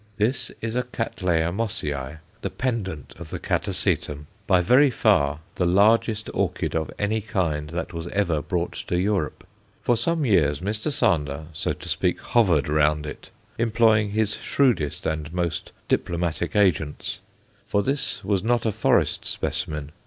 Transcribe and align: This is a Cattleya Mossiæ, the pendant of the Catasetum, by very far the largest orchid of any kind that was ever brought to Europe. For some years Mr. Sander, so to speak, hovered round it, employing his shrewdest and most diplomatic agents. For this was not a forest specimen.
This 0.17 0.51
is 0.61 0.75
a 0.75 0.81
Cattleya 0.81 1.51
Mossiæ, 1.53 2.17
the 2.41 2.49
pendant 2.49 3.13
of 3.19 3.29
the 3.29 3.37
Catasetum, 3.37 4.25
by 4.47 4.59
very 4.59 4.89
far 4.89 5.41
the 5.57 5.65
largest 5.65 6.27
orchid 6.33 6.75
of 6.75 6.89
any 6.97 7.21
kind 7.21 7.69
that 7.69 7.93
was 7.93 8.07
ever 8.07 8.41
brought 8.41 8.71
to 8.87 8.99
Europe. 8.99 9.45
For 9.83 9.95
some 9.95 10.25
years 10.25 10.59
Mr. 10.59 10.91
Sander, 10.91 11.45
so 11.53 11.73
to 11.73 11.87
speak, 11.87 12.19
hovered 12.19 12.67
round 12.67 13.05
it, 13.05 13.29
employing 13.59 14.09
his 14.09 14.37
shrewdest 14.37 15.05
and 15.05 15.31
most 15.31 15.71
diplomatic 15.87 16.55
agents. 16.55 17.19
For 17.67 17.83
this 17.83 18.25
was 18.25 18.43
not 18.43 18.65
a 18.65 18.71
forest 18.71 19.23
specimen. 19.27 19.91